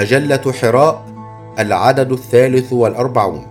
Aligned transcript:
مجلة 0.00 0.52
حراء 0.52 1.04
العدد 1.58 2.12
الثالث 2.12 2.72
والأربعون. 2.72 3.46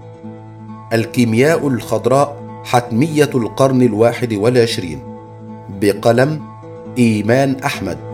الكيمياء 0.94 1.68
الخضراء 1.68 2.44
حتمية 2.66 3.30
القرن 3.36 3.82
الواحد 3.82 4.34
والعشرين. 4.34 5.00
بقلم 5.82 6.42
إيمان 6.98 7.56
أحمد. 7.66 8.09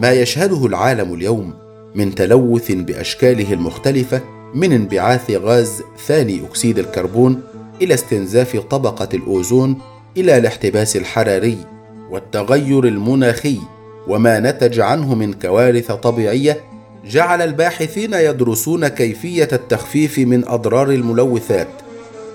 ما 0.00 0.12
يشهده 0.12 0.66
العالم 0.66 1.14
اليوم 1.14 1.54
من 1.94 2.14
تلوث 2.14 2.72
بأشكاله 2.72 3.52
المختلفة 3.52 4.20
من 4.54 4.72
انبعاث 4.72 5.30
غاز 5.30 5.82
ثاني 6.06 6.44
أكسيد 6.44 6.78
الكربون 6.78 7.42
إلى 7.82 7.94
استنزاف 7.94 8.56
طبقة 8.56 9.08
الأوزون 9.14 9.78
إلى 10.16 10.38
الاحتباس 10.38 10.96
الحراري 10.96 11.58
والتغير 12.10 12.84
المناخي 12.84 13.58
وما 14.08 14.40
نتج 14.40 14.80
عنه 14.80 15.14
من 15.14 15.32
كوارث 15.32 15.92
طبيعية 15.92 16.60
جعل 17.06 17.42
الباحثين 17.42 18.14
يدرسون 18.14 18.88
كيفية 18.88 19.48
التخفيف 19.52 20.18
من 20.18 20.48
أضرار 20.48 20.90
الملوثات 20.90 21.68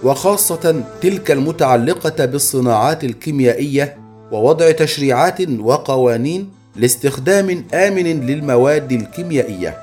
وخاصة 0.04 0.84
تلك 1.02 1.32
المتعلقة 1.32 2.26
بالصناعات 2.26 3.04
الكيميائية 3.04 3.98
ووضع 4.32 4.72
تشريعات 4.72 5.50
وقوانين 5.50 6.55
لاستخدام 6.76 7.66
آمن 7.74 8.26
للمواد 8.26 8.92
الكيميائية 8.92 9.78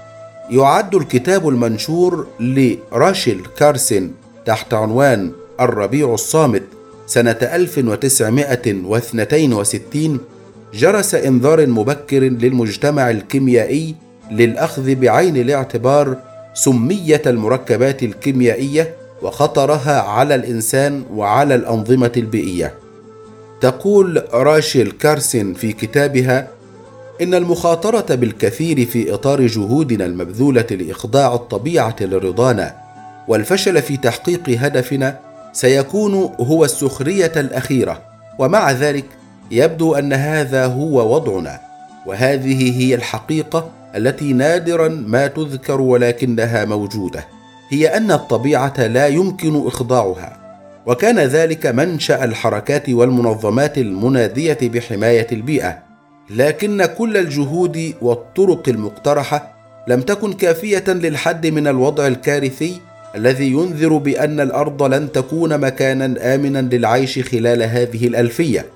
يعد 0.50 0.94
الكتاب 0.94 1.48
المنشور 1.48 2.26
لراشيل 2.40 3.42
كارسن 3.58 4.10
تحت 4.46 4.74
عنوان 4.74 5.32
الربيع 5.60 6.14
الصامت 6.14 6.62
سنة 7.06 7.38
1962 7.42 10.18
جرس 10.74 11.14
إنذار 11.14 11.66
مبكر 11.66 12.20
للمجتمع 12.20 13.10
الكيميائي 13.10 13.94
للأخذ 14.30 14.94
بعين 14.94 15.36
الاعتبار 15.36 16.16
سمية 16.54 17.22
المركبات 17.26 18.02
الكيميائية 18.02 18.94
وخطرها 19.22 20.00
على 20.00 20.34
الإنسان 20.34 21.02
وعلى 21.14 21.54
الأنظمة 21.54 22.12
البيئية. 22.16 22.74
تقول 23.60 24.22
راشيل 24.32 24.90
كارسن 24.90 25.54
في 25.54 25.72
كتابها 25.72 26.48
إن 27.20 27.34
المخاطرة 27.34 28.14
بالكثير 28.14 28.86
في 28.86 29.14
إطار 29.14 29.46
جهودنا 29.46 30.04
المبذولة 30.06 30.66
لإخضاع 30.70 31.34
الطبيعة 31.34 31.96
لرضانا 32.00 32.74
والفشل 33.28 33.82
في 33.82 33.96
تحقيق 33.96 34.48
هدفنا 34.48 35.18
سيكون 35.52 36.14
هو 36.40 36.64
السخرية 36.64 37.32
الأخيرة 37.36 38.02
ومع 38.38 38.70
ذلك 38.70 39.04
يبدو 39.50 39.94
أن 39.94 40.12
هذا 40.12 40.66
هو 40.66 41.14
وضعنا 41.14 41.60
وهذه 42.06 42.80
هي 42.80 42.94
الحقيقة 42.94 43.70
التي 43.96 44.32
نادرا 44.32 44.88
ما 44.88 45.26
تذكر 45.26 45.80
ولكنها 45.80 46.64
موجودة 46.64 47.24
هي 47.68 47.96
أن 47.96 48.12
الطبيعة 48.12 48.86
لا 48.86 49.06
يمكن 49.06 49.66
إخضاعها 49.66 50.38
وكان 50.86 51.18
ذلك 51.18 51.66
منشأ 51.66 52.24
الحركات 52.24 52.88
والمنظمات 52.88 53.78
المنادية 53.78 54.58
بحماية 54.62 55.26
البيئة. 55.32 55.78
لكن 56.30 56.84
كل 56.84 57.16
الجهود 57.16 57.94
والطرق 58.02 58.68
المقترحة 58.68 59.52
لم 59.88 60.00
تكن 60.00 60.32
كافية 60.32 60.84
للحد 60.88 61.46
من 61.46 61.66
الوضع 61.66 62.06
الكارثي 62.06 62.80
الذي 63.14 63.46
ينذر 63.46 63.96
بأن 63.96 64.40
الأرض 64.40 64.82
لن 64.82 65.12
تكون 65.12 65.58
مكانا 65.58 66.34
آمنا 66.34 66.58
للعيش 66.58 67.18
خلال 67.18 67.62
هذه 67.62 68.06
الألفية. 68.06 68.66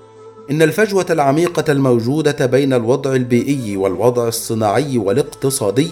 إن 0.50 0.62
الفجوة 0.62 1.06
العميقة 1.10 1.72
الموجودة 1.72 2.47
بين 2.47 2.72
الوضع 2.72 3.12
البيئي 3.15 3.76
والوضع 3.76 4.28
الصناعي 4.28 4.99
والاقتصادي 4.99 5.88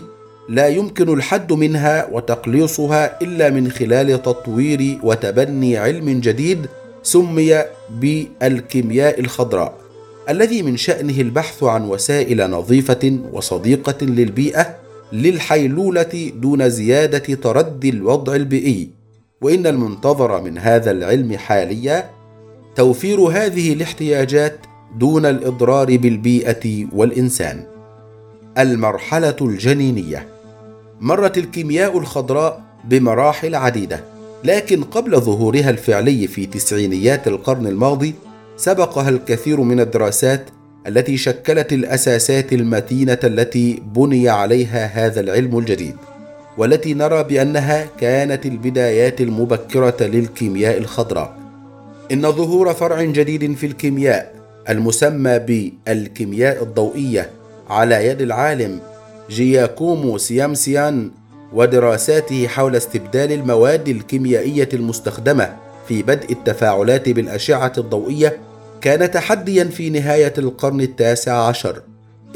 لا 0.49 0.69
يمكن 0.69 1.13
الحد 1.13 1.53
منها 1.53 2.09
وتقليصها 2.13 3.23
إلا 3.23 3.51
من 3.51 3.71
خلال 3.71 4.23
تطوير 4.23 4.99
وتبني 5.03 5.77
علم 5.77 6.21
جديد 6.21 6.67
سمي 7.03 7.63
بالكيمياء 7.91 9.21
الخضراء. 9.21 9.84
الذي 10.29 10.63
من 10.63 10.77
شأنه 10.77 11.21
البحث 11.21 11.63
عن 11.63 11.85
وسائل 11.85 12.51
نظيفة 12.51 13.19
وصديقة 13.33 14.07
للبيئة 14.07 14.77
للحيلولة 15.13 16.33
دون 16.37 16.69
زيادة 16.69 17.35
تردي 17.35 17.91
الوضع 17.91 18.35
البيئي، 18.35 18.91
وإن 19.41 19.67
المنتظر 19.67 20.43
من 20.43 20.59
هذا 20.59 20.91
العلم 20.91 21.37
حاليا 21.37 22.11
توفير 22.77 23.21
هذه 23.21 23.73
الاحتياجات 23.73 24.59
دون 24.99 25.27
الإضرار 25.27 25.97
بالبيئة 25.97 26.87
والإنسان. 26.93 27.67
المرحلة 28.59 29.37
الجنينية 29.41 30.29
مرت 31.01 31.39
الكيمياء 31.39 31.99
الخضراء 31.99 32.63
بمراحل 32.85 33.55
عديدة، 33.55 34.05
لكن 34.45 34.85
قبل 34.85 35.21
ظهورها 35.21 35.71
الفعلي 35.71 36.27
في 36.27 36.47
تسعينيات 36.47 37.29
القرن 37.29 37.67
الماضي 37.67 38.15
سبقها 38.57 39.09
الكثير 39.09 39.61
من 39.61 39.81
الدراسات 39.81 40.45
التي 40.87 41.17
شكلت 41.17 41.73
الأساسات 41.73 42.53
المتينة 42.53 43.19
التي 43.25 43.83
بني 43.95 44.29
عليها 44.29 44.87
هذا 44.87 45.21
العلم 45.21 45.59
الجديد 45.59 45.97
والتي 46.59 46.95
نرى 46.95 47.23
بأنها 47.25 47.87
كانت 48.01 48.47
البدايات 48.47 49.21
المبكرة 49.21 49.97
للكيمياء 50.01 50.79
الخضراء. 50.79 51.37
إن 52.13 52.33
ظهور 52.33 52.75
فرع 52.75 53.03
جديد 53.03 53.57
في 53.57 53.67
الكيمياء 53.67 54.35
المسمى 54.69 55.39
بالكيمياء 55.39 56.63
الضوئية 56.63 57.31
على 57.71 58.07
يد 58.07 58.21
العالم 58.21 58.81
جياكومو 59.31 60.19
سيامسيان 60.19 61.11
ودراساته 61.53 62.47
حول 62.47 62.77
استبدال 62.77 63.33
المواد 63.33 63.89
الكيميائية 63.89 64.69
المستخدمة 64.75 65.64
في 65.89 66.03
بدء 66.03 66.33
التفاعلات 66.33 67.09
بالأشعة 67.09 67.73
الضوئية 67.79 68.39
كان 68.81 69.11
تحديا 69.11 69.65
في 69.65 69.91
نهاية 69.91 70.33
القرن 70.39 70.81
التاسع 70.81 71.47
عشر 71.49 71.83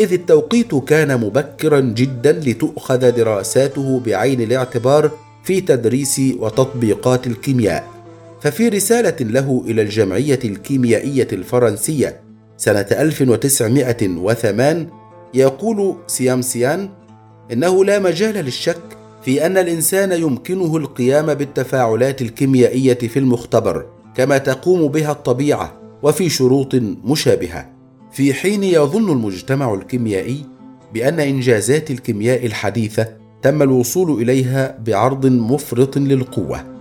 إذ 0.00 0.12
التوقيت 0.12 0.74
كان 0.74 1.20
مبكرا 1.20 1.80
جدا 1.80 2.32
لتؤخذ 2.32 3.10
دراساته 3.10 4.00
بعين 4.06 4.40
الاعتبار 4.40 5.10
في 5.44 5.60
تدريس 5.60 6.20
وتطبيقات 6.38 7.26
الكيمياء. 7.26 7.84
ففي 8.40 8.68
رسالة 8.68 9.16
له 9.20 9.64
إلى 9.66 9.82
الجمعية 9.82 10.38
الكيميائية 10.44 11.28
الفرنسية 11.32 12.20
سنة 12.56 12.86
1908 12.90 14.86
يقول 15.34 15.96
سيامسيان 16.06 16.88
إنه 17.52 17.84
لا 17.84 17.98
مجال 17.98 18.34
للشك 18.34 18.97
في 19.22 19.46
أن 19.46 19.58
الإنسان 19.58 20.12
يمكنه 20.12 20.76
القيام 20.76 21.34
بالتفاعلات 21.34 22.22
الكيميائية 22.22 22.94
في 22.98 23.18
المختبر 23.18 23.86
كما 24.14 24.38
تقوم 24.38 24.88
بها 24.88 25.12
الطبيعة 25.12 25.80
وفي 26.02 26.28
شروط 26.28 26.74
مشابهة. 27.04 27.70
في 28.12 28.34
حين 28.34 28.64
يظن 28.64 29.10
المجتمع 29.10 29.74
الكيميائي 29.74 30.44
بأن 30.94 31.20
إنجازات 31.20 31.90
الكيمياء 31.90 32.46
الحديثة 32.46 33.08
تم 33.42 33.62
الوصول 33.62 34.22
إليها 34.22 34.78
بعرض 34.86 35.26
مفرط 35.26 35.98
للقوة. 35.98 36.77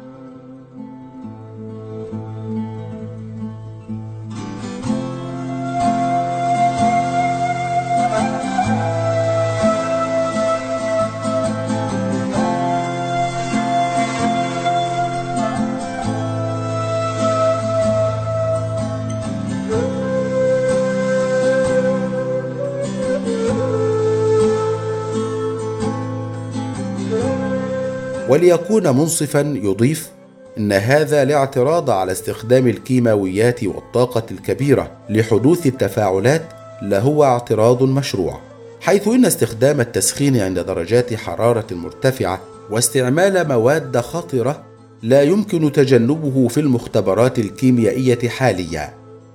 وليكون 28.37 28.83
منصفا 28.87 29.39
يضيف 29.63 30.09
إن 30.57 30.71
هذا 30.71 31.23
الاعتراض 31.23 31.89
على 31.89 32.11
استخدام 32.11 32.67
الكيماويات 32.67 33.63
والطاقة 33.63 34.23
الكبيرة 34.31 34.91
لحدوث 35.09 35.65
التفاعلات 35.65 36.41
لهو 36.81 37.23
اعتراض 37.23 37.83
مشروع 37.83 38.39
حيث 38.81 39.07
إن 39.07 39.25
استخدام 39.25 39.81
التسخين 39.81 40.37
عند 40.37 40.59
درجات 40.59 41.13
حرارة 41.13 41.65
مرتفعة 41.71 42.41
واستعمال 42.69 43.47
مواد 43.47 43.97
خطرة 43.97 44.63
لا 45.03 45.21
يمكن 45.21 45.71
تجنبه 45.71 46.47
في 46.47 46.59
المختبرات 46.59 47.39
الكيميائية 47.39 48.29
حاليا 48.29 48.93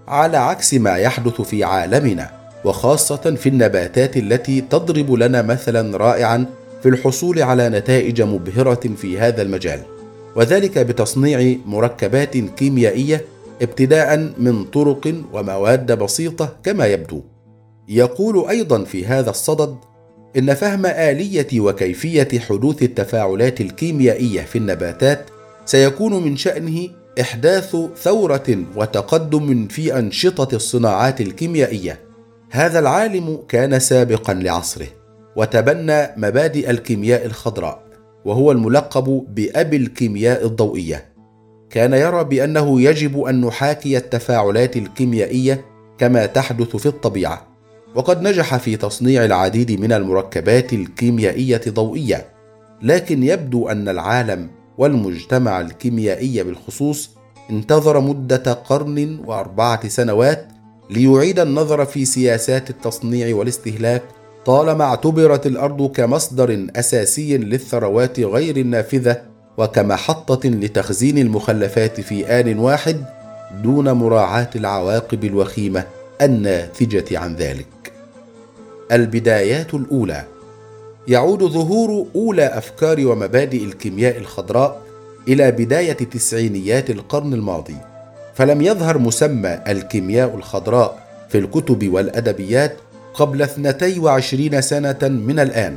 على 0.08 0.37
عكس 0.37 0.75
ما 0.75 0.96
يحدث 0.96 1.40
في 1.40 1.64
عالمنا 1.64 2.31
وخاصة 2.64 3.37
في 3.37 3.48
النباتات 3.48 4.16
التي 4.16 4.60
تضرب 4.60 5.12
لنا 5.12 5.43
مثلا 5.43 5.96
رائعا 5.96 6.46
في 6.82 6.88
الحصول 6.88 7.43
على 7.43 7.69
نتائج 7.69 8.23
مبهرة 8.23 8.81
في 8.96 9.19
هذا 9.19 9.43
المجال 9.43 9.81
وذلك 10.37 10.79
بتصنيع 10.79 11.56
مركبات 11.67 12.37
كيميائية 12.37 13.25
ابتداء 13.62 14.32
من 14.38 14.64
طرق 14.64 15.14
ومواد 15.32 15.93
بسيطة 15.93 16.56
كما 16.64 16.87
يبدو. 16.87 17.23
يقول 17.88 18.49
أيضا 18.49 18.84
في 18.84 19.06
هذا 19.06 19.31
الصدد 19.31 19.76
إن 20.37 20.55
فهم 20.55 20.87
آلية 20.87 21.61
وكيفية 21.61 22.29
حدوث 22.38 22.82
التفاعلات 22.82 23.61
الكيميائية 23.61 24.43
في 24.43 24.58
النباتات 24.58 25.26
سيكون 25.64 26.25
من 26.25 26.37
شأنه 26.37 26.88
إحداث 27.20 27.76
ثورة 28.02 28.64
وتقدم 28.76 29.69
في 29.69 29.99
أنشطة 29.99 30.55
الصناعات 30.56 31.20
الكيميائية. 31.20 32.00
هذا 32.50 32.79
العالم 32.79 33.38
كان 33.49 33.79
سابقا 33.79 34.34
لعصره. 34.34 35.01
وتبنى 35.37 36.06
مبادئ 36.17 36.70
الكيمياء 36.70 37.26
الخضراء 37.26 37.82
وهو 38.25 38.52
الملقب 38.52 39.25
بابي 39.34 39.76
الكيمياء 39.76 40.46
الضوئية. 40.46 41.05
كان 41.70 41.93
يرى 41.93 42.25
بأنه 42.25 42.81
يجب 42.81 43.20
أن 43.20 43.40
نحاكي 43.40 43.96
التفاعلات 43.96 44.76
الكيميائية 44.76 45.64
كما 45.99 46.26
تحدث 46.26 46.76
في 46.76 46.87
الطبيعة 46.87 47.46
وقد 47.94 48.23
نجح 48.23 48.56
في 48.56 48.76
تصنيع 48.76 49.25
العديد 49.25 49.81
من 49.81 49.93
المركبات 49.93 50.73
الكيميائية 50.73 51.61
ضوئية. 51.69 52.26
لكن 52.82 53.23
يبدو 53.23 53.69
أن 53.69 53.88
العالم 53.88 54.50
والمجتمع 54.79 55.61
الكيميائي 55.61 56.43
بالخصوص 56.43 57.11
انتظر 57.50 58.00
مدة 58.00 58.52
قرن 58.52 59.20
وأربعة 59.25 59.88
سنوات 59.88 60.49
ليعيد 60.90 61.38
النظر 61.38 61.84
في 61.84 62.05
سياسات 62.05 62.70
التصنيع 62.70 63.37
والاستهلاك 63.37 64.02
طالما 64.47 64.85
اعتبرت 64.85 65.47
الأرض 65.47 65.91
كمصدر 65.91 66.67
أساسي 66.77 67.39
للثروات 67.39 68.21
غير 68.21 68.56
النافذة 68.56 69.23
وكمحطه 69.59 70.49
لتخزين 70.49 71.19
المخلفات 71.19 72.00
في 72.00 72.41
آن 72.41 72.59
واحد 72.59 73.05
دون 73.62 73.93
مراعاة 73.93 74.50
العواقب 74.56 75.25
الوخيمة 75.25 75.85
الناتجة 76.23 77.19
عن 77.19 77.37
ذلك. 77.37 77.93
البدايات 78.93 79.75
الأولى. 79.75 80.25
يعود 81.09 81.43
ظهور 81.43 82.06
أولى 82.15 82.47
أفكار 82.47 83.06
ومبادئ 83.06 83.65
الكيمياء 83.65 84.19
الخضراء 84.19 84.81
إلى 85.29 85.50
بداية 85.50 85.93
تسعينيات 85.93 86.91
القرن 86.91 87.35
الماضي 87.35 87.77
فلم 88.35 88.62
يظهر 88.62 88.99
مسمى 88.99 89.59
الكيمياء 89.69 90.37
الخضراء 90.37 91.03
في 91.29 91.39
الكتب 91.39 91.93
والأدبيات 91.93 92.77
قبل 93.14 93.43
22 93.43 94.61
سنة 94.61 94.99
من 95.03 95.38
الآن 95.38 95.76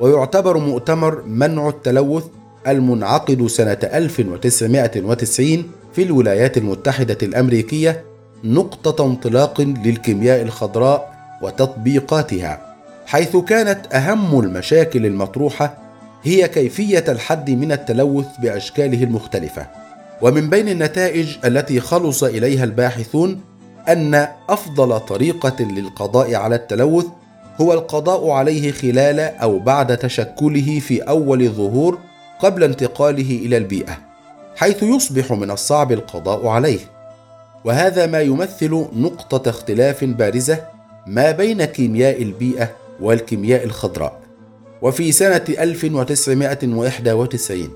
ويعتبر 0.00 0.58
مؤتمر 0.58 1.22
منع 1.22 1.68
التلوث 1.68 2.24
المنعقد 2.66 3.46
سنة 3.46 3.78
1990 3.94 5.64
في 5.92 6.02
الولايات 6.02 6.58
المتحدة 6.58 7.18
الأمريكية 7.22 8.04
نقطة 8.44 9.06
انطلاق 9.06 9.60
للكيمياء 9.60 10.42
الخضراء 10.42 11.16
وتطبيقاتها 11.42 12.76
حيث 13.06 13.36
كانت 13.36 13.94
أهم 13.94 14.40
المشاكل 14.40 15.06
المطروحة 15.06 15.78
هي 16.22 16.48
كيفية 16.48 17.04
الحد 17.08 17.50
من 17.50 17.72
التلوث 17.72 18.26
بأشكاله 18.42 19.02
المختلفة. 19.04 19.66
ومن 20.22 20.50
بين 20.50 20.68
النتائج 20.68 21.36
التي 21.44 21.80
خلص 21.80 22.24
إليها 22.24 22.64
الباحثون 22.64 23.40
أن 23.88 24.28
أفضل 24.48 25.00
طريقة 25.00 25.64
للقضاء 25.64 26.34
على 26.34 26.54
التلوث 26.54 27.06
هو 27.60 27.72
القضاء 27.72 28.30
عليه 28.30 28.72
خلال 28.72 29.20
أو 29.20 29.58
بعد 29.58 29.96
تشكله 29.96 30.80
في 30.80 31.00
أول 31.00 31.48
ظهور 31.48 31.98
قبل 32.40 32.64
انتقاله 32.64 33.40
إلى 33.46 33.56
البيئة 33.56 33.98
حيث 34.56 34.82
يصبح 34.82 35.32
من 35.32 35.50
الصعب 35.50 35.92
القضاء 35.92 36.46
عليه. 36.46 36.78
وهذا 37.64 38.06
ما 38.06 38.20
يمثل 38.20 38.86
نقطة 38.92 39.50
اختلاف 39.50 40.04
بارزة 40.04 40.58
ما 41.06 41.30
بين 41.30 41.64
كيمياء 41.64 42.22
البيئة 42.22 42.70
والكيمياء 43.00 43.64
الخضراء. 43.64 44.20
وفي 44.82 45.12
سنة 45.12 45.44
1991 45.48 47.70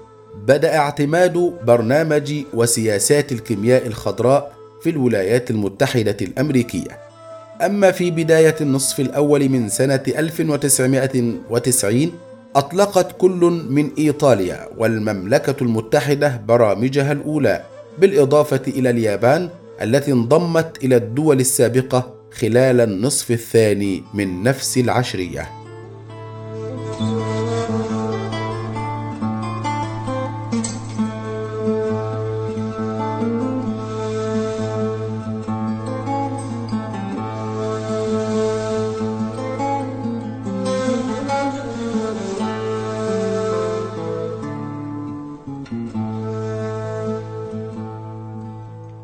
بدأ 0.47 0.77
اعتماد 0.77 1.53
برنامج 1.65 2.35
وسياسات 2.55 3.33
الكيمياء 3.33 3.87
الخضراء 3.87 4.53
في 4.83 4.91
الولايات 4.91 5.51
المتحدة 5.51 6.17
الأمريكية. 6.23 6.99
أما 7.67 7.91
في 7.91 8.11
بداية 8.11 8.57
النصف 8.61 9.01
الأول 9.01 9.49
من 9.49 9.69
سنة 9.69 10.03
1990 10.09 12.13
أطلقت 12.57 13.17
كل 13.19 13.65
من 13.71 13.91
إيطاليا 13.99 14.69
والمملكة 14.79 15.57
المتحدة 15.63 16.41
برامجها 16.49 17.13
الأولى 17.13 17.65
بالإضافة 17.99 18.61
إلى 18.69 18.91
اليابان 18.91 19.49
التي 19.83 20.13
انضمت 20.13 20.85
إلى 20.85 20.97
الدول 20.97 21.41
السابقة 21.41 22.15
خلال 22.33 22.81
النصف 22.81 23.31
الثاني 23.31 24.03
من 24.15 24.43
نفس 24.43 24.79
العشرية. 24.79 25.60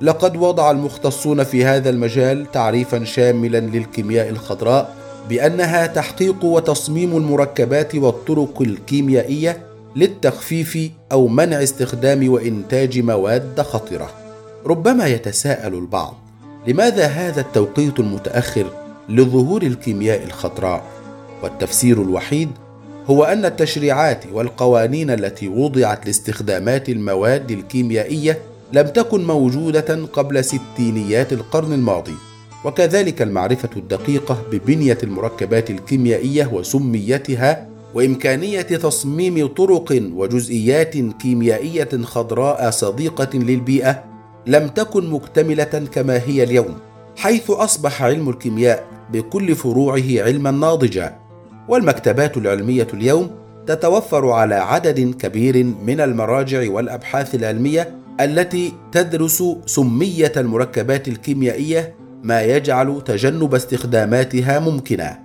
لقد 0.07 0.37
وضع 0.37 0.71
المختصون 0.71 1.45
في 1.45 1.65
هذا 1.65 1.91
المجال 1.91 2.53
تعريفا 2.53 3.05
شاملا 3.05 3.61
للكيمياء 3.61 4.29
الخضراء 4.29 4.95
بأنها 5.29 5.87
تحقيق 5.87 6.45
وتصميم 6.45 7.17
المركبات 7.17 7.95
والطرق 7.95 8.63
الكيميائية 8.63 9.67
للتخفيف 9.97 10.91
أو 11.13 11.29
منع 11.29 11.63
استخدام 11.63 12.29
وإنتاج 12.29 12.99
مواد 12.99 13.61
خطرة. 13.61 14.11
ربما 14.67 15.07
يتساءل 15.07 15.75
البعض 15.75 16.15
لماذا 16.67 17.07
هذا 17.07 17.41
التوقيت 17.41 18.01
المتأخر 18.01 18.67
لظهور 19.09 19.63
الكيمياء 19.63 20.25
الخضراء؟ 20.25 20.83
والتفسير 21.43 22.03
الوحيد 22.03 22.49
هو 23.07 23.25
أن 23.25 23.45
التشريعات 23.45 24.25
والقوانين 24.33 25.11
التي 25.11 25.49
وضعت 25.49 26.07
لاستخدامات 26.07 26.89
المواد 26.89 27.51
الكيميائية 27.51 28.39
لم 28.73 28.87
تكن 28.87 29.25
موجودة 29.25 30.07
قبل 30.13 30.45
ستينيات 30.45 31.33
القرن 31.33 31.73
الماضي 31.73 32.15
وكذلك 32.65 33.23
المعرفة 33.23 33.69
الدقيقة 33.77 34.43
ببنية 34.53 34.99
المركبات 35.03 35.71
الكيميائية 35.71 36.51
وسميتها 36.53 37.69
وإمكانية 37.95 38.63
تصميم 38.63 39.47
طرق 39.47 40.03
وجزئيات 40.13 40.97
كيميائية 40.97 41.89
خضراء 42.03 42.71
صديقة 42.71 43.39
للبيئة 43.39 44.05
لم 44.47 44.69
تكن 44.69 45.11
مكتملة 45.11 45.87
كما 45.93 46.23
هي 46.27 46.43
اليوم 46.43 46.75
حيث 47.17 47.51
أصبح 47.51 48.03
علم 48.03 48.29
الكيمياء 48.29 48.87
بكل 49.13 49.55
فروعه 49.55 50.05
علما 50.19 50.51
ناضجا. 50.51 51.17
والمكتبات 51.69 52.37
العلمية 52.37 52.87
اليوم 52.95 53.31
تتوفر 53.67 54.31
على 54.31 54.55
عدد 54.55 55.15
كبير 55.15 55.65
من 55.87 56.01
المراجع 56.01 56.71
والأبحاث 56.71 57.35
العلمية 57.35 57.95
التي 58.21 58.73
تدرس 58.93 59.43
سمية 59.67 60.33
المركبات 60.37 61.09
الكيميائية 61.09 61.95
ما 62.23 62.43
يجعل 62.43 63.03
تجنب 63.05 63.55
استخداماتها 63.55 64.59
ممكنا. 64.59 65.19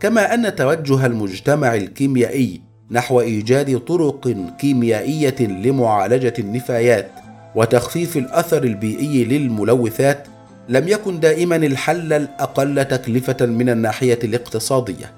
كما 0.00 0.34
أن 0.34 0.56
توجه 0.56 1.06
المجتمع 1.06 1.74
الكيميائي 1.74 2.60
نحو 2.90 3.20
إيجاد 3.20 3.78
طرق 3.78 4.34
كيميائية 4.58 5.40
لمعالجة 5.40 6.34
النفايات 6.38 7.10
وتخفيف 7.54 8.16
الأثر 8.16 8.64
البيئي 8.64 9.24
للملوثات 9.24 10.28
لم 10.68 10.88
يكن 10.88 11.20
دائما 11.20 11.56
الحل 11.56 12.12
الأقل 12.12 12.84
تكلفة 12.84 13.46
من 13.46 13.68
الناحية 13.68 14.18
الاقتصادية. 14.24 15.12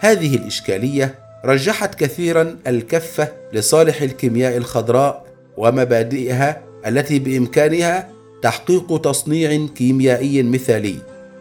هذه 0.00 0.36
الإشكالية 0.36 1.14
رجحت 1.44 1.94
كثيرا 1.94 2.56
الكفة 2.66 3.28
لصالح 3.52 4.02
الكيمياء 4.02 4.56
الخضراء 4.56 5.24
ومبادئها 5.56 6.71
التي 6.86 7.18
بإمكانها 7.18 8.08
تحقيق 8.42 9.00
تصنيع 9.00 9.66
كيميائي 9.76 10.42
مثالي 10.42 10.96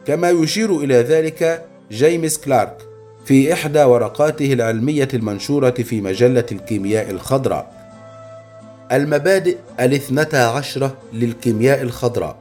كما 0.05 0.29
يشير 0.29 0.77
إلى 0.77 0.95
ذلك 0.95 1.65
جيمس 1.91 2.38
كلارك 2.38 2.77
في 3.25 3.53
إحدى 3.53 3.83
ورقاته 3.83 4.53
العلمية 4.53 5.07
المنشورة 5.13 5.69
في 5.69 6.01
مجلة 6.01 6.45
الكيمياء 6.51 7.10
الخضراء. 7.10 7.81
المبادئ 8.91 9.57
الاثنتا 9.79 10.38
عشرة 10.38 10.98
للكيمياء 11.13 11.81
الخضراء. 11.81 12.36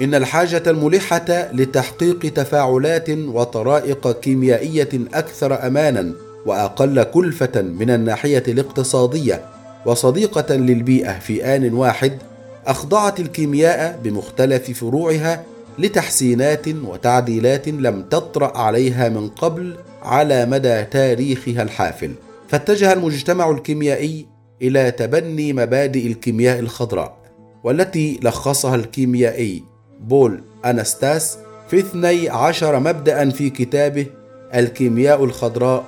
إن 0.00 0.14
الحاجة 0.14 0.62
الملحة 0.66 1.50
لتحقيق 1.52 2.18
تفاعلات 2.18 3.10
وطرائق 3.10 4.20
كيميائية 4.20 4.88
أكثر 5.14 5.66
امانا 5.66 6.12
وأقل 6.46 7.02
كلفة 7.02 7.62
من 7.62 7.90
الناحية 7.90 8.42
الاقتصادية 8.48 9.44
وصديقة 9.86 10.54
للبيئة 10.54 11.18
في 11.18 11.56
آن 11.56 11.74
واحد 11.74 12.18
أخضعت 12.66 13.20
الكيمياء 13.20 14.00
بمختلف 14.04 14.70
فروعها 14.70 15.44
لتحسينات 15.78 16.68
وتعديلات 16.68 17.68
لم 17.68 18.02
تطرأ 18.02 18.58
عليها 18.58 19.08
من 19.08 19.28
قبل 19.28 19.76
على 20.02 20.46
مدى 20.46 20.84
تاريخها 20.84 21.62
الحافل. 21.62 22.12
فاتجه 22.48 22.92
المجتمع 22.92 23.50
الكيميائي 23.50 24.26
إلى 24.62 24.90
تبني 24.90 25.52
مبادئ 25.52 26.06
الكيمياء 26.06 26.58
الخضراء 26.58 27.16
والتي 27.64 28.20
لخصها 28.22 28.74
الكيميائي 28.74 29.64
بول 30.00 30.42
أنستاس 30.64 31.38
في 31.68 31.78
اثني 31.78 32.28
عشر 32.28 32.78
مبدأ 32.78 33.30
في 33.30 33.50
كتابه 33.50 34.06
الكيمياء 34.54 35.24
الخضراء 35.24 35.84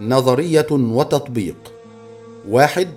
نظرية 0.00 0.66
وتطبيق. 0.70 1.56
واحد 2.48 2.88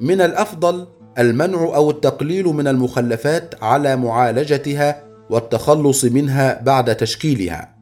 من 0.00 0.20
الأفضل 0.20 0.86
المنع 1.18 1.58
أو 1.58 1.90
التقليل 1.90 2.46
من 2.46 2.68
المخلفات 2.68 3.54
على 3.62 3.96
معالجتها 3.96 5.04
والتخلص 5.30 6.04
منها 6.04 6.62
بعد 6.62 6.96
تشكيلها. 6.96 7.76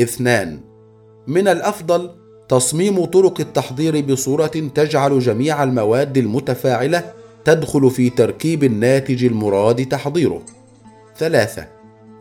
اثنان 0.00 0.60
من 1.26 1.48
الأفضل 1.48 2.10
تصميم 2.48 3.04
طرق 3.04 3.40
التحضير 3.40 4.00
بصورة 4.00 4.46
تجعل 4.46 5.18
جميع 5.18 5.62
المواد 5.62 6.18
المتفاعلة 6.18 7.02
تدخل 7.44 7.90
في 7.90 8.10
تركيب 8.10 8.64
الناتج 8.64 9.24
المراد 9.24 9.86
تحضيره. 9.86 10.42
ثلاثة 11.18 11.66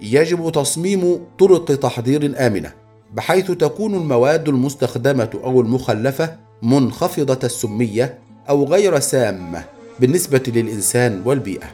يجب 0.01 0.51
تصميم 0.51 1.25
طرق 1.39 1.65
تحضير 1.65 2.33
آمنة 2.48 2.74
بحيث 3.13 3.51
تكون 3.51 3.95
المواد 3.95 4.50
المستخدمة 4.50 5.29
أو 5.43 5.62
المخلفة 5.62 6.38
منخفضة 6.62 7.39
السمية 7.43 8.19
أو 8.51 8.65
غير 8.65 9.00
سامة 9.00 9.63
بالنسبة 10.00 10.43
للإنسان 10.48 11.22
والبيئة. 11.25 11.72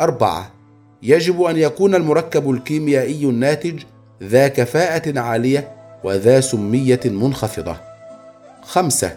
أربعة 0.00 0.50
يجب 1.02 1.42
أن 1.42 1.56
يكون 1.56 1.94
المركب 1.94 2.50
الكيميائي 2.50 3.24
الناتج 3.24 3.82
ذا 4.22 4.48
كفاءة 4.48 5.18
عالية 5.20 5.72
وذا 6.04 6.40
سمية 6.40 7.00
منخفضة. 7.04 7.76
خمسة 8.62 9.16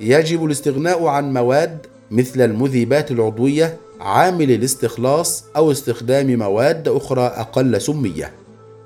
يجب 0.00 0.44
الاستغناء 0.44 1.06
عن 1.06 1.32
مواد 1.32 1.86
مثل 2.10 2.40
المذيبات 2.40 3.10
العضوية 3.10 3.76
عامل 4.00 4.50
الاستخلاص 4.50 5.44
أو 5.56 5.70
استخدام 5.70 6.38
مواد 6.38 6.88
أخرى 6.88 7.26
أقل 7.26 7.80
سمية. 7.80 8.32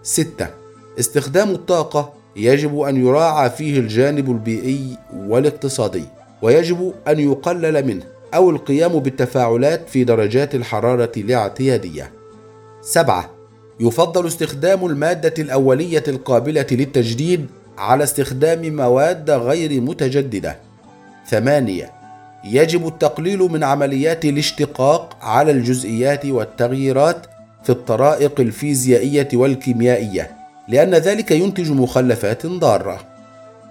ستة 0.02 0.46
استخدام 0.98 1.50
الطاقة 1.50 2.12
يجب 2.36 2.80
أن 2.80 3.06
يراعى 3.06 3.50
فيه 3.50 3.78
الجانب 3.78 4.30
البيئي 4.30 4.98
والاقتصادي. 5.16 6.17
ويجب 6.42 6.94
أن 7.08 7.18
يقلل 7.18 7.86
منه 7.86 8.04
أو 8.34 8.50
القيام 8.50 8.98
بالتفاعلات 8.98 9.88
في 9.88 10.04
درجات 10.04 10.54
الحرارة 10.54 11.12
الاعتيادية 11.16 12.12
سبعة 12.82 13.30
يفضل 13.80 14.26
استخدام 14.26 14.86
المادة 14.86 15.34
الأولية 15.38 16.04
القابلة 16.08 16.66
للتجديد 16.70 17.46
على 17.78 18.04
استخدام 18.04 18.76
مواد 18.76 19.30
غير 19.30 19.80
متجددة. 19.80 20.56
ثمانية 21.26 21.92
يجب 22.44 22.86
التقليل 22.86 23.38
من 23.38 23.64
عمليات 23.64 24.24
الاشتقاق 24.24 25.16
على 25.22 25.50
الجزئيات 25.50 26.26
والتغييرات 26.26 27.26
في 27.64 27.70
الطرائق 27.70 28.40
الفيزيائية 28.40 29.28
والكيميائية، 29.34 30.30
لأن 30.68 30.94
ذلك 30.94 31.30
ينتج 31.30 31.70
مخلفات 31.70 32.46
ضارة. 32.46 33.00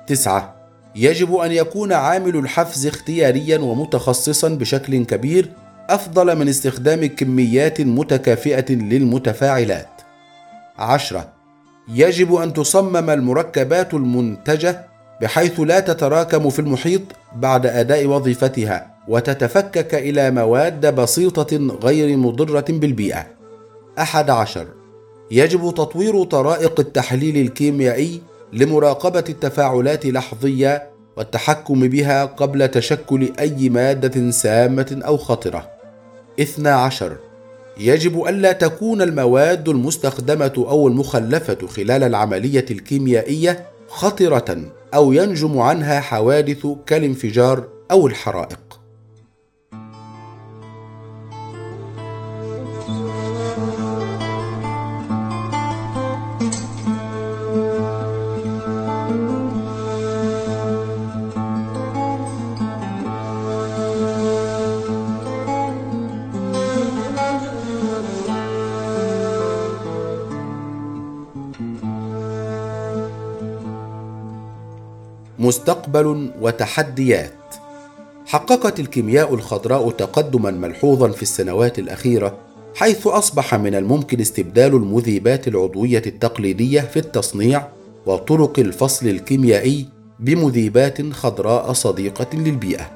تسعة 0.07 0.56
يجب 0.97 1.35
أن 1.35 1.51
يكون 1.51 1.93
عامل 1.93 2.35
الحفز 2.35 2.87
اختياريا 2.87 3.57
ومتخصصا 3.57 4.49
بشكل 4.49 5.05
كبير 5.05 5.49
أفضل 5.89 6.35
من 6.35 6.47
استخدام 6.47 7.05
كميات 7.05 7.81
متكافئة 7.81 8.71
للمتفاعلات. 8.73 9.89
عشرة 10.79 11.29
يجب 11.89 12.35
أن 12.35 12.53
تصمم 12.53 13.09
المركبات 13.09 13.93
المنتجة 13.93 14.85
بحيث 15.21 15.59
لا 15.59 15.79
تتراكم 15.79 16.49
في 16.49 16.59
المحيط 16.59 17.01
بعد 17.35 17.65
أداء 17.65 18.05
وظيفتها 18.05 18.93
وتتفكك 19.07 19.95
إلى 19.95 20.31
مواد 20.31 20.95
بسيطة 20.95 21.57
غير 21.83 22.17
مضرة 22.17 22.65
بالبيئة. 22.69 23.27
أحد 23.99 24.29
عشر 24.29 24.67
يجب 25.31 25.73
تطوير 25.73 26.23
طرائق 26.23 26.79
التحليل 26.79 27.37
الكيميائي 27.37 28.21
لمراقبة 28.53 29.23
التفاعلات 29.29 30.05
لحظية 30.05 30.89
والتحكم 31.17 31.87
بها 31.87 32.25
قبل 32.25 32.67
تشكل 32.67 33.33
أي 33.39 33.69
مادة 33.69 34.31
سامة 34.31 35.01
أو 35.05 35.17
خطرة. 35.17 35.69
اثنا 36.39 36.75
عشر 36.75 37.17
يجب 37.79 38.23
ألا 38.25 38.51
تكون 38.51 39.01
المواد 39.01 39.69
المستخدمة 39.69 40.53
أو 40.57 40.87
المخلفة 40.87 41.67
خلال 41.67 42.03
العملية 42.03 42.65
الكيميائية 42.71 43.65
خطرة 43.87 44.57
أو 44.93 45.13
ينجم 45.13 45.59
عنها 45.59 45.99
حوادث 45.99 46.67
كالانفجار 46.85 47.63
أو 47.91 48.07
الحرائق. 48.07 48.66
مستقبل 75.47 76.29
وتحديات. 76.41 77.33
حققت 78.25 78.79
الكيمياء 78.79 79.33
الخضراء 79.33 79.91
تقدما 79.91 80.51
ملحوظا 80.51 81.09
في 81.09 81.21
السنوات 81.21 81.79
الأخيرة 81.79 82.37
حيث 82.75 83.07
أصبح 83.07 83.55
من 83.55 83.75
الممكن 83.75 84.21
استبدال 84.21 84.75
المذيبات 84.75 85.47
العضوية 85.47 86.01
التقليدية 86.05 86.81
في 86.81 86.99
التصنيع 86.99 87.67
وطرق 88.05 88.59
الفصل 88.59 89.07
الكيميائي 89.07 89.85
بمذيبات 90.19 91.13
خضراء 91.13 91.73
صديقة 91.73 92.27
للبيئة. 92.33 92.91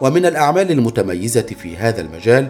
ومن 0.00 0.26
الأعمال 0.26 0.70
المتميزة 0.70 1.42
في 1.62 1.76
هذا 1.76 2.00
المجال 2.00 2.48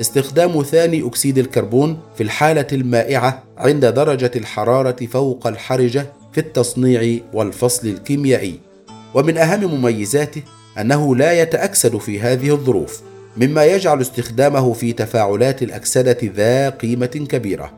استخدام 0.00 0.62
ثاني 0.62 1.06
أكسيد 1.06 1.38
الكربون 1.38 1.98
في 2.16 2.22
الحالة 2.22 2.66
المائعة 2.72 3.42
عند 3.58 3.86
درجة 3.86 4.30
الحرارة 4.36 5.06
فوق 5.06 5.46
الحرجة 5.46 6.06
في 6.32 6.40
التصنيع 6.40 7.18
والفصل 7.32 7.88
الكيميائي. 7.88 8.73
ومن 9.14 9.38
أهم 9.38 9.74
مميزاته 9.74 10.42
أنه 10.80 11.16
لا 11.16 11.42
يتأكسد 11.42 11.96
في 11.96 12.20
هذه 12.20 12.50
الظروف 12.50 13.02
مما 13.36 13.64
يجعل 13.64 14.00
استخدامه 14.00 14.72
في 14.72 14.92
تفاعلات 14.92 15.62
الأكسدة 15.62 16.18
ذا 16.22 16.70
قيمة 16.70 17.06
كبيرة. 17.06 17.72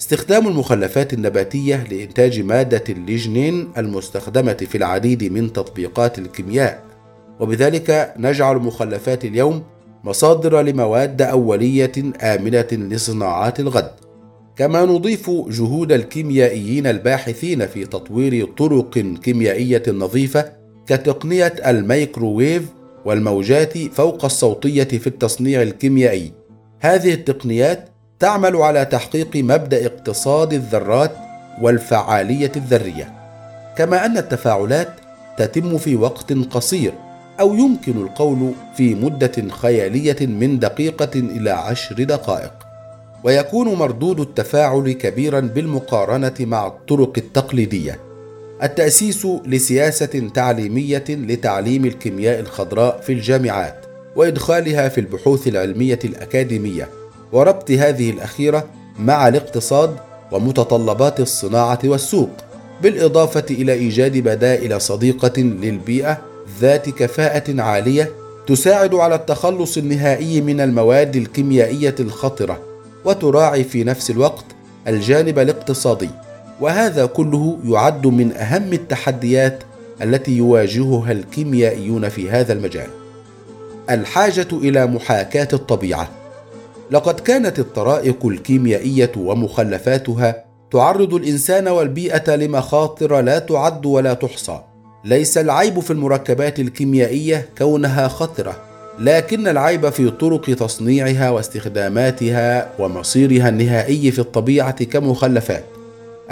استخدام 0.00 0.48
المخلفات 0.48 1.12
النباتية 1.12 1.84
لإنتاج 1.90 2.40
مادة 2.40 2.84
الليجنين 2.88 3.68
المستخدمة 3.78 4.52
في 4.52 4.78
العديد 4.78 5.24
من 5.32 5.52
تطبيقات 5.52 6.18
الكيمياء. 6.18 6.82
وبذلك 7.40 8.14
نجعل 8.18 8.56
مخلفات 8.56 9.24
اليوم 9.24 9.62
مصادر 10.04 10.62
لمواد 10.62 11.22
أولية 11.22 11.92
آمنة 12.22 12.68
لصناعات 12.72 13.60
الغد. 13.60 13.90
كما 14.56 14.84
نضيف 14.84 15.30
جهود 15.30 15.92
الكيميائيين 15.92 16.86
الباحثين 16.86 17.66
في 17.66 17.84
تطوير 17.84 18.46
طرق 18.46 18.98
كيميائية 19.22 19.82
نظيفة 19.88 20.63
كتقنية 20.86 21.54
الميكروويف 21.66 22.62
والموجات 23.04 23.78
فوق 23.78 24.24
الصوتية 24.24 24.84
في 24.84 25.06
التصنيع 25.06 25.62
الكيميائي. 25.62 26.32
هذه 26.80 27.14
التقنيات 27.14 27.88
تعمل 28.18 28.56
على 28.56 28.84
تحقيق 28.84 29.36
مبدأ 29.36 29.86
اقتصاد 29.86 30.52
الذرات 30.52 31.12
والفعالية 31.62 32.52
الذرية. 32.56 33.12
كما 33.76 34.06
أن 34.06 34.18
التفاعلات 34.18 34.88
تتم 35.38 35.78
في 35.78 35.96
وقت 35.96 36.32
قصير 36.32 36.92
أو 37.40 37.54
يمكن 37.54 38.02
القول 38.02 38.52
في 38.76 38.94
مدة 38.94 39.48
خيالية 39.48 40.26
من 40.26 40.58
دقيقة 40.58 41.10
إلى 41.14 41.50
عشر 41.50 42.02
دقائق. 42.02 42.52
ويكون 43.24 43.74
مردود 43.74 44.20
التفاعل 44.20 44.92
كبيرا 44.92 45.40
بالمقارنة 45.40 46.34
مع 46.40 46.66
الطرق 46.66 47.12
التقليدية. 47.16 48.03
التأسيس 48.64 49.26
لسياسة 49.46 50.30
تعليمية 50.34 51.04
لتعليم 51.08 51.84
الكيمياء 51.84 52.40
الخضراء 52.40 53.00
في 53.00 53.12
الجامعات 53.12 53.86
وإدخالها 54.16 54.88
في 54.88 55.00
البحوث 55.00 55.48
العلمية 55.48 55.98
الأكاديمية 56.04 56.88
وربط 57.32 57.70
هذه 57.70 58.10
الأخيرة 58.10 58.66
مع 58.98 59.28
الاقتصاد 59.28 59.96
ومتطلبات 60.32 61.20
الصناعة 61.20 61.78
والسوق 61.84 62.30
بالإضافة 62.82 63.44
إلى 63.50 63.72
إيجاد 63.72 64.16
بدائل 64.18 64.80
صديقة 64.80 65.40
للبيئة 65.40 66.18
ذات 66.60 66.88
كفاءة 66.88 67.62
عالية 67.62 68.10
تساعد 68.46 68.94
على 68.94 69.14
التخلص 69.14 69.76
النهائي 69.76 70.40
من 70.40 70.60
المواد 70.60 71.16
الكيميائية 71.16 71.94
الخطرة 72.00 72.62
وتراعي 73.04 73.64
في 73.64 73.84
نفس 73.84 74.10
الوقت 74.10 74.44
الجانب 74.88 75.38
الاقتصادي. 75.38 76.10
وهذا 76.60 77.06
كله 77.06 77.58
يعد 77.64 78.06
من 78.06 78.32
أهم 78.32 78.72
التحديات 78.72 79.62
التي 80.02 80.36
يواجهها 80.36 81.12
الكيميائيون 81.12 82.08
في 82.08 82.30
هذا 82.30 82.52
المجال. 82.52 82.88
الحاجة 83.90 84.48
إلى 84.52 84.86
محاكاة 84.86 85.48
الطبيعة. 85.52 86.08
لقد 86.90 87.20
كانت 87.20 87.58
الطرائق 87.58 88.26
الكيميائية 88.26 89.12
ومخلفاتها 89.16 90.44
تعرض 90.72 91.14
الإنسان 91.14 91.68
والبيئة 91.68 92.36
لمخاطر 92.36 93.20
لا 93.20 93.38
تعد 93.38 93.86
ولا 93.86 94.14
تحصى. 94.14 94.60
ليس 95.04 95.38
العيب 95.38 95.80
في 95.80 95.90
المركبات 95.90 96.60
الكيميائية 96.60 97.48
كونها 97.58 98.08
خطرة 98.08 98.56
لكن 98.98 99.48
العيب 99.48 99.88
في 99.88 100.10
طرق 100.10 100.54
تصنيعها 100.54 101.30
واستخداماتها 101.30 102.70
ومصيرها 102.78 103.48
النهائي 103.48 104.10
في 104.10 104.18
الطبيعة 104.18 104.84
كمخلفات. 104.84 105.64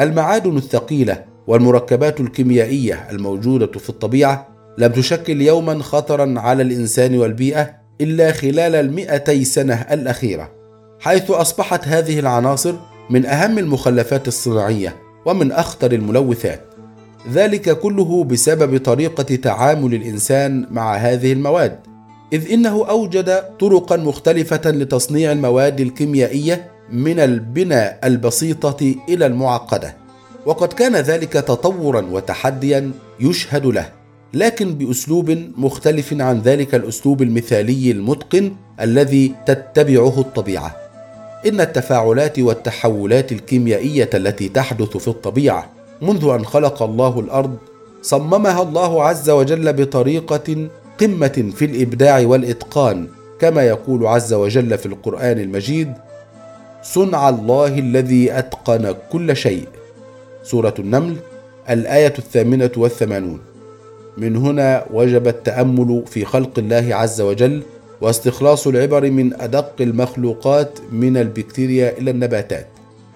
المعادن 0.01 0.57
الثقيلة 0.57 1.25
والمركبات 1.47 2.21
الكيميائية 2.21 3.09
الموجودة 3.11 3.79
في 3.79 3.91
الطبيعة 3.91 4.49
لم 4.79 4.93
تشكل 4.93 5.43
يوما 5.43 5.83
خطرا 5.83 6.35
على 6.37 6.63
الإنسان 6.63 7.19
والبيئة 7.19 7.71
إلا 8.01 8.33
خلال 8.33 8.75
المئتي 8.75 9.45
سنة 9.45 9.87
الأخيرة 9.91 10.51
حيث 11.01 11.31
أصبحت 11.31 11.89
هذه 11.89 12.19
العناصر 12.19 12.75
من 13.11 13.27
أهم 13.27 13.59
المخلفات 13.59 14.29
الصناعية 14.29 14.97
ومن 15.27 15.53
أخطر 15.53 15.93
الملوثات. 15.93 16.61
ذلك 17.33 17.79
كله 17.79 18.25
بسبب 18.25 18.79
طريقة 18.79 19.23
تعامل 19.35 19.95
الإنسان 19.95 20.67
مع 20.71 20.95
هذه 20.95 21.33
المواد 21.33 21.79
إذ 22.33 22.53
إنه 22.53 22.89
أوجد 22.89 23.43
طرقا 23.61 23.97
مختلفة 23.97 24.71
لتصنيع 24.71 25.33
المواد 25.33 25.81
الكيميائية 25.81 26.72
من 26.93 27.19
البناء 27.19 27.99
البسيطة 28.05 28.95
إلى 29.09 29.27
المعقدة. 29.27 29.97
وقد 30.47 30.73
كان 30.73 30.97
ذلك 30.97 31.33
تطورا 31.33 32.01
وتحديا 32.11 32.91
يشهد 33.21 33.67
له 33.67 33.89
لكن 34.35 34.75
بأسلوب 34.75 35.39
مختلف 35.57 36.15
عن 36.21 36.41
ذلك 36.41 36.75
الأسلوب 36.75 37.23
المثالي 37.23 37.91
المتقن 37.91 38.53
الذي 38.81 39.35
تتبعه 39.47 40.21
الطبيعة. 40.21 40.77
إن 41.47 41.61
التفاعلات 41.61 42.39
والتحولات 42.39 43.33
الكيميائية 43.33 44.11
التي 44.15 44.49
تحدث 44.49 44.97
في 44.97 45.09
الطبيعة 45.09 45.71
منذ 46.03 46.25
أن 46.25 46.45
خلق 46.45 46.83
الله 46.83 47.21
الأرض 47.21 47.57
صممها 48.03 48.63
الله 48.63 49.05
عز 49.05 49.31
وجل 49.31 49.73
بطريقة 49.73 50.69
قمة 51.01 51.53
في 51.57 51.65
الإبداع 51.65 52.27
والإتقان 52.27 53.09
كما 53.41 53.63
يقول 53.63 54.07
عز 54.07 54.33
وجل 54.33 54.79
في 54.79 54.87
القرآن 54.87 55.39
المجيد 55.39 55.93
صنع 56.83 57.29
الله 57.29 57.79
الذي 57.79 58.39
أتقن 58.39 58.95
كل 59.13 59.37
شيء. 59.37 59.69
سورة 60.43 60.75
النمل 60.79 61.17
الآية 61.71 62.15
الثامنة 62.19 62.71
والثمانون. 62.77 63.41
من 64.19 64.37
هنا 64.37 64.85
وجب 64.91 65.29
التأمل 65.29 66.03
في 66.07 66.25
خلق 66.25 66.59
الله 66.59 66.95
عز 66.95 67.21
وجل 67.21 67.63
واستخلاص 68.01 68.67
العبر 68.67 69.11
من 69.11 69.41
أدق 69.41 69.75
المخلوقات 69.81 70.79
من 70.93 71.17
البكتيريا 71.17 71.99
إلى 71.99 72.11
النباتات. 72.11 72.67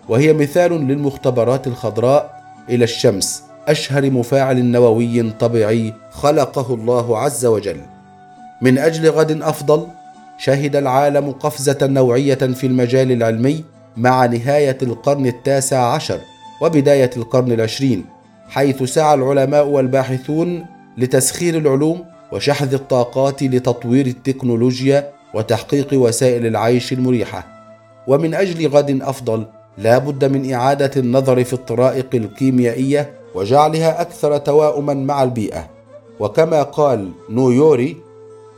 وهي 0.08 0.32
مثال 0.32 0.72
للمختبرات 0.72 1.66
الخضراء 1.66 2.42
إلى 2.68 2.84
الشمس 2.84 3.42
أشهر 3.68 4.10
مفاعل 4.10 4.64
نووي 4.64 5.30
طبيعي 5.30 5.94
خلقه 6.10 6.74
الله 6.74 7.18
عز 7.18 7.46
وجل. 7.46 7.80
من 8.62 8.78
أجل 8.78 9.10
غد 9.10 9.42
أفضل 9.42 9.86
شهد 10.38 10.76
العالم 10.76 11.30
قفزة 11.30 11.78
نوعية 11.82 12.34
في 12.34 12.66
المجال 12.66 13.12
العلمي 13.12 13.64
مع 13.96 14.26
نهاية 14.26 14.78
القرن 14.82 15.26
التاسع 15.26 15.78
عشر 15.78 16.20
وبداية 16.62 17.10
القرن 17.16 17.52
العشرين 17.52 18.04
حيث 18.48 18.82
سعى 18.82 19.14
العلماء 19.14 19.66
والباحثون 19.66 20.66
لتسخير 20.98 21.56
العلوم 21.58 22.04
وشحذ 22.32 22.74
الطاقات 22.74 23.42
لتطوير 23.42 24.06
التكنولوجيا 24.06 25.10
وتحقيق 25.34 25.88
وسائل 25.92 26.46
العيش 26.46 26.92
المريحة. 26.92 27.46
ومن 28.06 28.34
أجل 28.34 28.68
غد 28.68 29.02
أفضل 29.02 29.46
لا 29.78 29.98
بد 29.98 30.24
من 30.24 30.52
إعادة 30.52 30.90
النظر 30.96 31.44
في 31.44 31.52
الطرائق 31.52 32.06
الكيميائية 32.14 33.10
وجعلها 33.34 34.00
أكثر 34.00 34.38
تواؤما 34.38 34.94
مع 34.94 35.22
البيئة. 35.22 35.70
وكما 36.20 36.62
قال 36.62 37.10
نويوري 37.30 37.96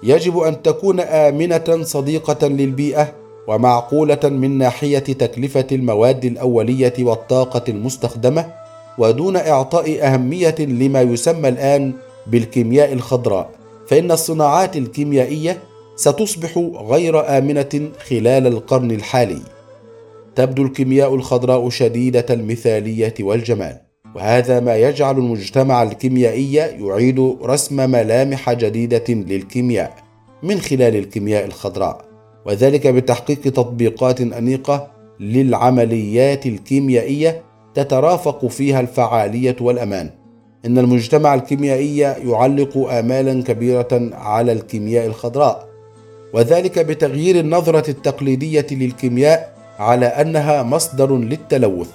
يجب 0.02 0.38
أن 0.38 0.62
تكون 0.62 1.00
آمنة 1.00 1.82
صديقة 1.82 2.48
للبيئة 2.48 3.14
ومعقولة 3.48 4.20
من 4.24 4.58
ناحية 4.58 4.98
تكلفة 4.98 5.66
المواد 5.72 6.24
الأولية 6.24 6.94
والطاقة 6.98 7.64
المستخدمة 7.68 8.52
ودون 8.98 9.37
إعطاء 9.37 10.06
أهمية 10.06 10.54
لما 10.58 11.00
يسمى 11.00 11.48
الآن 11.48 11.92
بالكيمياء 12.26 12.92
الخضراء 12.92 13.50
فإن 13.88 14.11
الصناعات 14.11 14.76
الكيميائية 14.76 15.58
ستصبح 15.96 16.58
غير 16.74 17.38
آمنة 17.38 17.88
خلال 18.08 18.46
القرن 18.46 18.90
الحالي. 18.90 19.42
تبدو 20.34 20.62
الكيمياء 20.62 21.14
الخضراء 21.14 21.68
شديدة 21.68 22.26
المثالية 22.30 23.14
والجمال. 23.20 23.88
وهذا 24.14 24.61
ما 24.61 24.77
يجعل 24.77 25.18
المجتمع 25.18 25.83
الكيميائي 25.83 26.55
يعيد 26.55 27.37
رسم 27.42 27.90
ملامح 27.90 28.53
جديدة 28.53 29.05
للكيمياء 29.09 29.94
من 30.42 30.61
خلال 30.61 30.97
الكيمياء 30.97 31.44
الخضراء 31.44 32.05
وذلك 32.47 32.87
بتحقيق 32.87 33.40
تطبيقات 33.40 34.21
أنيقة 34.21 34.90
للعمليات 35.21 36.47
الكيميائية 36.47 37.42
تترافق 37.75 38.47
فيها 38.47 38.81
الفعالية 38.81 39.57
والأمان. 39.61 40.11
إن 40.66 40.79
المجتمع 40.79 41.35
الكيميائي 41.35 41.99
يعلق 41.99 42.77
امالا 42.77 43.42
كبيرة 43.42 44.11
على 44.12 44.53
الكيمياء 44.53 45.07
الخضراء 45.07 45.68
وذلك 46.35 46.79
بتغيير 46.79 47.40
النظرة 47.40 47.90
التقليدية 47.90 48.66
للكيمياء 48.71 49.55
على 49.79 50.07
أنها 50.07 50.62
مصدر 50.62 51.16
للتلوث. 51.16 51.90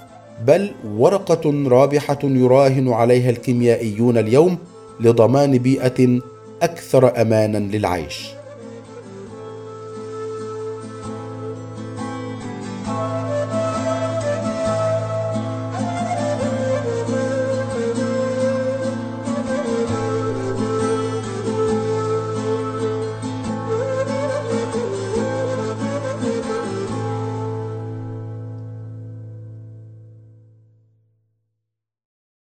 بل 0.46 0.70
ورقة 0.96 1.68
رابحة 1.68 2.18
يراهن 2.22 2.92
عليها 2.92 3.30
الكيميائيون 3.30 4.18
اليوم 4.18 4.58
لضمان 5.00 5.58
بيئة 5.58 6.20
أكثر 6.62 7.20
امانا 7.20 7.58
للعيش. 7.58 8.28